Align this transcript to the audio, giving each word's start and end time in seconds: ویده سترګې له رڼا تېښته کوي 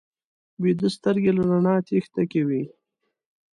ویده 0.61 0.87
سترګې 0.97 1.31
له 1.37 1.43
رڼا 1.49 1.75
تېښته 1.87 2.23
کوي 2.31 2.63